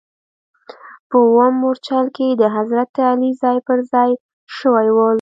په 1.09 1.17
اووم 1.25 1.53
مورچل 1.61 2.05
کې 2.15 2.27
د 2.41 2.43
حضرت 2.55 2.91
علي 3.09 3.31
ځاې 3.41 3.57
پر 3.67 3.79
ځا 3.89 4.01
ې 4.09 4.13
شوي 4.59 4.89
ول. 4.95 5.09